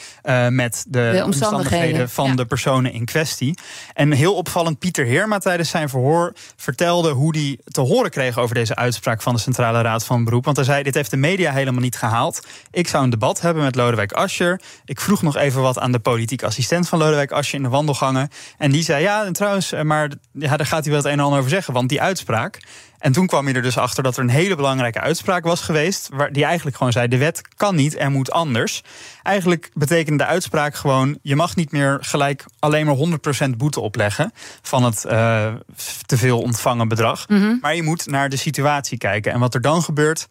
met 0.48 0.84
de, 0.88 1.10
de 1.12 1.24
omstandigheden, 1.24 1.24
omstandigheden, 1.24 2.10
van 2.10 2.26
ja. 2.26 2.34
de 2.34 2.46
personen 2.46 2.92
in 2.92 3.04
kwestie. 3.04 3.58
En 3.94 4.12
heel 4.12 4.34
opvallend, 4.34 4.78
Pieter 4.78 5.04
Heerma 5.04 5.38
tijdens 5.38 5.68
zijn 5.68 5.88
verhoor 5.88 5.98
vertelde 6.56 7.10
hoe 7.10 7.36
hij 7.36 7.58
te 7.64 7.80
horen 7.80 8.10
kreeg 8.10 8.38
over 8.38 8.54
deze 8.54 8.76
uitspraak 8.76 9.22
van 9.22 9.34
de 9.34 9.40
Centrale 9.40 9.80
Raad 9.80 10.04
van 10.04 10.24
Beroep. 10.24 10.44
Want 10.44 10.56
hij 10.56 10.64
zei: 10.64 10.82
Dit 10.82 10.94
heeft 10.94 11.10
de 11.10 11.16
media 11.16 11.52
helemaal 11.52 11.80
niet 11.80 11.96
gehaald. 11.96 12.46
Ik 12.70 12.88
zou 12.88 13.04
een 13.04 13.10
debat 13.10 13.40
hebben 13.40 13.62
met 13.62 13.74
Lodewijk 13.74 14.12
Asscher. 14.12 14.60
Ik 14.84 15.00
vroeg 15.00 15.22
nog 15.22 15.36
even 15.36 15.62
wat 15.62 15.78
aan 15.78 15.92
de 15.92 15.98
politiek 15.98 16.42
assistent 16.42 16.88
van 16.88 16.98
Lodewijk 16.98 17.32
Asscher 17.32 17.58
in 17.58 17.62
de 17.62 17.68
wandelgangen. 17.68 18.28
En 18.58 18.70
die 18.70 18.82
zei: 18.82 19.02
Ja, 19.02 19.24
en 19.24 19.32
trouwens, 19.32 19.72
maar 19.82 20.10
ja, 20.32 20.56
daar 20.56 20.66
gaat 20.66 20.84
hij 20.84 20.92
wel 20.92 21.02
het 21.02 21.12
een 21.12 21.18
en 21.18 21.24
ander 21.24 21.38
over 21.38 21.50
zeggen. 21.50 21.74
Want 21.74 21.88
die 21.88 22.00
uitspraak. 22.00 22.60
En 23.00 23.12
toen 23.12 23.26
kwam 23.26 23.48
je 23.48 23.54
er 23.54 23.62
dus 23.62 23.78
achter 23.78 24.02
dat 24.02 24.16
er 24.16 24.22
een 24.22 24.28
hele 24.28 24.56
belangrijke 24.56 25.00
uitspraak 25.00 25.44
was 25.44 25.60
geweest. 25.60 26.08
Waar, 26.12 26.32
die 26.32 26.44
eigenlijk 26.44 26.76
gewoon 26.76 26.92
zei: 26.92 27.08
de 27.08 27.18
wet 27.18 27.40
kan 27.56 27.74
niet 27.74 27.94
en 27.94 28.12
moet 28.12 28.30
anders. 28.30 28.82
Eigenlijk 29.22 29.70
betekende 29.74 30.24
de 30.24 30.30
uitspraak 30.30 30.74
gewoon: 30.74 31.18
je 31.22 31.36
mag 31.36 31.56
niet 31.56 31.72
meer 31.72 31.98
gelijk 32.00 32.44
alleen 32.58 32.86
maar 32.86 32.96
100% 33.46 33.56
boete 33.56 33.80
opleggen 33.80 34.32
van 34.62 34.84
het 34.84 35.04
uh, 35.06 35.54
te 36.06 36.16
veel 36.16 36.40
ontvangen 36.40 36.88
bedrag. 36.88 37.28
Mhm. 37.28 37.56
Maar 37.60 37.74
je 37.74 37.82
moet 37.82 38.06
naar 38.06 38.28
de 38.28 38.36
situatie 38.36 38.98
kijken. 38.98 39.32
En 39.32 39.40
wat 39.40 39.54
er 39.54 39.60
dan 39.60 39.82
gebeurt. 39.82 40.28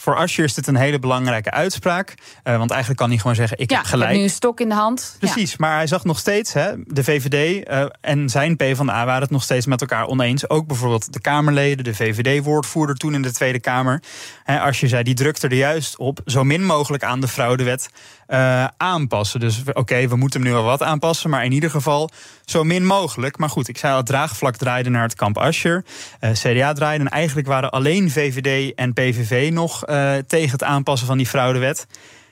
Voor 0.00 0.16
Asscher 0.16 0.44
is 0.44 0.54
dit 0.54 0.66
een 0.66 0.76
hele 0.76 0.98
belangrijke 0.98 1.50
uitspraak. 1.50 2.14
Uh, 2.44 2.56
want 2.56 2.70
eigenlijk 2.70 3.00
kan 3.00 3.08
hij 3.08 3.18
gewoon 3.18 3.34
zeggen: 3.34 3.58
Ik 3.58 3.70
ja, 3.70 3.76
heb 3.76 3.86
gelijk. 3.86 4.02
Ik 4.02 4.08
heb 4.08 4.18
nu 4.18 4.28
een 4.28 4.34
stok 4.34 4.60
in 4.60 4.68
de 4.68 4.74
hand. 4.74 5.16
Precies, 5.18 5.56
maar 5.56 5.74
hij 5.74 5.86
zag 5.86 6.04
nog 6.04 6.18
steeds, 6.18 6.52
hè, 6.52 6.72
de 6.84 7.04
VVD 7.04 7.68
uh, 7.68 7.84
en 8.00 8.28
zijn 8.28 8.56
PvdA 8.56 9.04
waren 9.04 9.22
het 9.22 9.30
nog 9.30 9.42
steeds 9.42 9.66
met 9.66 9.80
elkaar 9.80 10.06
oneens. 10.06 10.48
Ook 10.48 10.66
bijvoorbeeld 10.66 11.12
de 11.12 11.20
Kamerleden, 11.20 11.84
de 11.84 11.94
VVD-woordvoerder 11.94 12.96
toen 12.96 13.14
in 13.14 13.22
de 13.22 13.32
Tweede 13.32 13.60
Kamer. 13.60 14.02
Hè, 14.44 14.60
als 14.60 14.80
je 14.80 14.88
zei, 14.88 15.02
die 15.02 15.14
drukte 15.14 15.48
er 15.48 15.54
juist 15.54 15.96
op 15.96 16.20
zo 16.24 16.44
min 16.44 16.64
mogelijk 16.64 17.02
aan 17.04 17.20
de 17.20 17.28
fraudewet 17.28 17.90
uh, 18.30 18.64
aanpassen. 18.76 19.40
Dus 19.40 19.62
oké, 19.72 20.08
we 20.08 20.16
moeten 20.16 20.40
hem 20.40 20.48
nu 20.48 20.54
wel 20.54 20.64
wat 20.64 20.82
aanpassen, 20.82 21.30
maar 21.30 21.44
in 21.44 21.52
ieder 21.52 21.70
geval 21.70 22.10
zo 22.44 22.64
min 22.64 22.86
mogelijk. 22.86 23.38
Maar 23.38 23.48
goed, 23.48 23.68
ik 23.68 23.78
zei 23.78 23.94
al, 23.94 24.02
draagvlak 24.02 24.56
draaide 24.56 24.90
naar 24.90 25.02
het 25.02 25.14
kamp 25.14 25.38
Ascher. 25.38 25.84
Uh, 26.20 26.30
CDA 26.30 26.72
draaide 26.72 27.04
en 27.04 27.10
eigenlijk 27.10 27.46
waren 27.46 27.70
alleen 27.70 28.10
VVD 28.10 28.74
en 28.74 28.92
PVV 28.92 29.50
nog 29.52 29.88
uh, 29.88 30.12
tegen 30.26 30.50
het 30.50 30.64
aanpassen 30.64 31.06
van 31.06 31.16
die 31.16 31.26
fraudewet. 31.26 31.86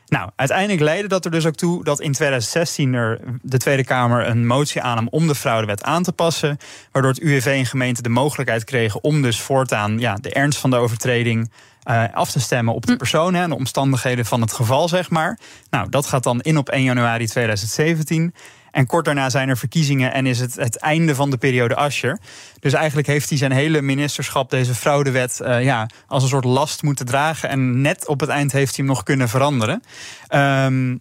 Nou, 0.08 0.30
uiteindelijk 0.36 0.80
leidde 0.80 1.08
dat 1.08 1.24
er 1.24 1.30
dus 1.30 1.46
ook 1.46 1.54
toe 1.54 1.84
dat 1.84 2.00
in 2.00 2.12
2016 2.12 2.94
er 2.94 3.20
de 3.42 3.58
Tweede 3.58 3.84
Kamer 3.84 4.26
een 4.26 4.46
motie 4.46 4.82
aannam 4.82 5.08
om 5.08 5.26
de 5.26 5.34
fraudewet 5.34 5.82
aan 5.82 6.02
te 6.02 6.12
passen. 6.12 6.58
Waardoor 6.92 7.10
het 7.10 7.20
UWV 7.20 7.46
en 7.46 7.66
gemeente 7.66 8.02
de 8.02 8.08
mogelijkheid 8.08 8.64
kregen 8.64 9.02
om 9.02 9.22
dus 9.22 9.40
voortaan 9.40 9.98
ja, 9.98 10.14
de 10.14 10.30
ernst 10.30 10.58
van 10.58 10.70
de 10.70 10.76
overtreding 10.76 11.50
uh, 11.88 12.04
af 12.12 12.30
te 12.30 12.40
stemmen 12.40 12.74
op 12.74 12.86
de 12.86 12.96
persoon 12.96 13.34
en 13.34 13.48
de 13.48 13.54
omstandigheden 13.56 14.24
van 14.24 14.40
het 14.40 14.52
geval, 14.52 14.88
zeg 14.88 15.10
maar. 15.10 15.38
Nou, 15.70 15.88
dat 15.88 16.06
gaat 16.06 16.22
dan 16.22 16.40
in 16.40 16.58
op 16.58 16.68
1 16.68 16.82
januari 16.82 17.26
2017. 17.26 18.34
En 18.70 18.86
kort 18.86 19.04
daarna 19.04 19.30
zijn 19.30 19.48
er 19.48 19.56
verkiezingen 19.56 20.12
en 20.12 20.26
is 20.26 20.40
het 20.40 20.54
het 20.54 20.76
einde 20.76 21.14
van 21.14 21.30
de 21.30 21.36
periode 21.36 21.74
Ascher. 21.74 22.18
Dus 22.60 22.72
eigenlijk 22.72 23.06
heeft 23.06 23.28
hij 23.28 23.38
zijn 23.38 23.52
hele 23.52 23.82
ministerschap, 23.82 24.50
deze 24.50 24.74
fraudewet, 24.74 25.40
uh, 25.42 25.62
ja, 25.62 25.88
als 26.06 26.22
een 26.22 26.28
soort 26.28 26.44
last 26.44 26.82
moeten 26.82 27.06
dragen. 27.06 27.48
En 27.48 27.80
net 27.80 28.06
op 28.06 28.20
het 28.20 28.28
eind 28.28 28.52
heeft 28.52 28.76
hij 28.76 28.84
hem 28.84 28.94
nog 28.94 29.02
kunnen 29.02 29.28
veranderen. 29.28 29.82
Um, 30.30 31.00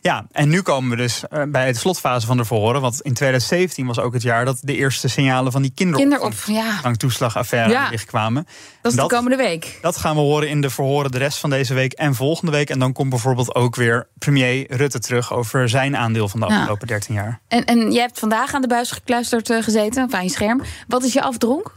ja, 0.00 0.26
en 0.30 0.48
nu 0.48 0.62
komen 0.62 0.90
we 0.90 0.96
dus 0.96 1.22
bij 1.48 1.72
de 1.72 1.78
slotfase 1.78 2.26
van 2.26 2.36
de 2.36 2.44
verhoren. 2.44 2.80
Want 2.80 3.00
in 3.00 3.14
2017 3.14 3.86
was 3.86 3.98
ook 3.98 4.12
het 4.12 4.22
jaar 4.22 4.44
dat 4.44 4.58
de 4.60 4.76
eerste 4.76 5.08
signalen 5.08 5.52
van 5.52 5.62
die 5.62 5.72
kinderopvangtoeslagaffaire 5.74 7.72
ja. 7.72 7.88
licht 7.90 8.06
kwamen. 8.06 8.46
Dat 8.82 8.92
is 8.92 8.98
de 8.98 9.06
komende 9.06 9.36
week. 9.36 9.78
Dat 9.82 9.96
gaan 9.96 10.14
we 10.14 10.20
horen 10.20 10.48
in 10.48 10.60
de 10.60 10.70
verhoren 10.70 11.10
de 11.10 11.18
rest 11.18 11.38
van 11.38 11.50
deze 11.50 11.74
week 11.74 11.92
en 11.92 12.14
volgende 12.14 12.52
week. 12.52 12.70
En 12.70 12.78
dan 12.78 12.92
komt 12.92 13.10
bijvoorbeeld 13.10 13.54
ook 13.54 13.76
weer 13.76 14.08
premier 14.18 14.76
Rutte 14.76 14.98
terug 14.98 15.32
over 15.32 15.68
zijn 15.68 15.96
aandeel 15.96 16.28
van 16.28 16.40
de 16.40 16.46
afgelopen 16.46 16.86
13 16.86 17.14
jaar. 17.14 17.40
En, 17.48 17.64
en 17.64 17.92
jij 17.92 18.02
hebt 18.02 18.18
vandaag 18.18 18.54
aan 18.54 18.62
de 18.62 18.68
buis 18.68 18.90
gekluisterd 18.90 19.50
uh, 19.50 19.62
gezeten, 19.62 20.04
op 20.04 20.20
je 20.22 20.28
scherm. 20.28 20.62
Wat 20.88 21.04
is 21.04 21.12
je 21.12 21.22
afdronk? 21.22 21.72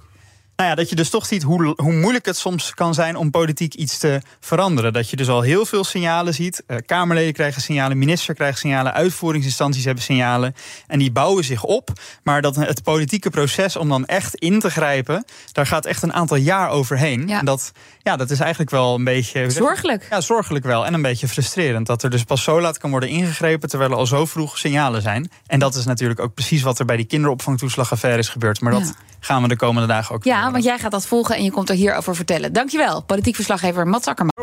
Nou 0.58 0.70
ja, 0.70 0.76
dat 0.76 0.90
je 0.90 0.96
dus 0.96 1.10
toch 1.10 1.26
ziet 1.26 1.44
hoe, 1.44 1.74
hoe 1.76 1.94
moeilijk 1.94 2.26
het 2.26 2.38
soms 2.38 2.74
kan 2.74 2.94
zijn 2.94 3.16
om 3.16 3.32
politiek 3.32 3.74
iets 3.74 3.98
te 3.98 4.22
veranderen. 4.40 4.94
Dat 4.94 5.10
je 5.10 5.16
dus 5.16 5.30
al 5.30 5.42
heel 5.42 5.66
veel 5.66 5.84
signalen 5.84 6.34
ziet. 6.34 6.64
Uh, 6.68 6.78
Kamerleden 6.86 7.34
krijgen 7.34 7.62
signalen, 7.62 7.98
minister 7.98 8.34
krijgt 8.36 8.60
signalen, 8.60 8.94
uitvoeringsinstanties 8.94 9.86
hebben 9.86 10.04
signalen. 10.04 10.56
En 10.88 11.00
die 11.00 11.12
bouwen 11.12 11.44
zich 11.44 11.64
op. 11.64 11.90
Maar 12.24 12.42
dat 12.42 12.56
het 12.56 12.84
politieke 12.84 13.30
proces 13.30 13.76
om 13.76 13.90
dan 13.90 14.06
echt 14.06 14.36
in 14.36 14.60
te 14.60 14.70
grijpen, 14.70 15.26
daar 15.52 15.66
gaat 15.68 15.86
echt 15.86 16.04
een 16.04 16.14
aantal 16.14 16.38
jaar 16.38 16.70
overheen. 16.70 17.28
Ja. 17.28 17.40
En 17.40 17.46
dat, 17.46 17.72
ja, 18.02 18.16
dat 18.16 18.30
is 18.30 18.40
eigenlijk 18.40 18.72
wel 18.72 18.96
een 18.96 19.04
beetje. 19.04 19.50
Zorgelijk. 19.50 20.08
Ja, 20.10 20.22
zorgelijk 20.22 20.66
wel. 20.66 20.86
En 20.86 20.94
een 20.94 21.02
beetje 21.02 21.28
frustrerend. 21.28 21.88
Dat 21.88 22.04
er 22.04 22.10
dus 22.10 22.24
pas 22.24 22.44
zo 22.44 22.62
laat 22.62 22.78
kan 22.78 22.90
worden 22.92 23.10
ingegrepen 23.10 23.70
terwijl 23.70 23.92
er 23.92 23.98
al 23.98 24.06
zo 24.06 24.26
vroeg 24.26 24.58
signalen 24.58 25.02
zijn. 25.02 25.30
En 25.48 25.60
dat 25.60 25.76
is 25.76 25.86
natuurlijk 25.86 26.20
ook 26.20 26.34
precies 26.34 26.62
wat 26.62 26.80
er 26.80 26.86
bij 26.86 26.98
die 26.98 27.06
kinderopvangtoeslagaffaire 27.06 28.20
is 28.20 28.30
gebeurd. 28.30 28.62
Maar 28.62 28.72
dat 28.72 28.82
Ja. 28.82 28.94
gaan 29.20 29.42
we 29.42 29.48
de 29.48 29.56
komende 29.56 29.88
dagen 29.88 30.16
ook 30.16 30.24
Ja, 30.24 30.47
want 30.52 30.64
jij 30.64 30.80
gaat 30.80 30.92
dat 30.92 31.08
volgen 31.08 31.36
en 31.36 31.44
je 31.44 31.52
komt 31.52 31.70
er 31.70 31.76
hierover 31.76 32.16
vertellen. 32.16 32.54
Dankjewel, 32.54 33.04
politiek 33.04 33.36
verslaggever 33.36 33.88
Mats 33.88 34.08
Akkerman. 34.08 34.34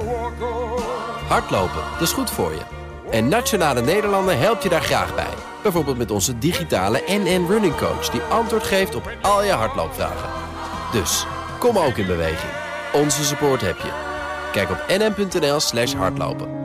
Hardlopen, 1.28 1.82
dat 1.92 2.00
is 2.00 2.12
goed 2.12 2.30
voor 2.30 2.52
je. 2.52 2.61
En 3.11 3.28
Nationale 3.28 3.80
Nederlanden 3.80 4.38
helpt 4.38 4.62
je 4.62 4.68
daar 4.68 4.82
graag 4.82 5.14
bij. 5.14 5.34
Bijvoorbeeld 5.62 5.99
met 5.99 6.11
onze 6.11 6.38
digitale 6.38 7.02
NN 7.06 7.46
Running 7.49 7.76
Coach... 7.76 8.11
die 8.11 8.20
antwoord 8.20 8.62
geeft 8.62 8.94
op 8.94 9.11
al 9.23 9.44
je 9.44 9.52
hardloopvragen. 9.52 10.28
Dus, 10.92 11.26
kom 11.58 11.78
ook 11.78 11.96
in 11.96 12.06
beweging. 12.06 12.52
Onze 12.92 13.25
support 13.25 13.61
heb 13.61 13.76
je. 13.76 13.90
Kijk 14.52 14.70
op 14.70 14.84
nn.nl 14.88 15.61
slash 15.61 15.94
hardlopen. 15.94 16.63